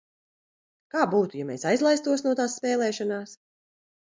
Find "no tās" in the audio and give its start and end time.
2.29-2.59